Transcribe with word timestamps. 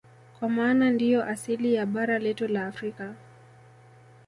Kwa 0.39 0.49
maana 0.49 0.89
ndiyo 0.91 1.23
asili 1.25 1.73
ya 1.73 1.85
bara 1.85 2.19
letu 2.19 2.47
la 2.47 2.67
Afrika 2.67 3.15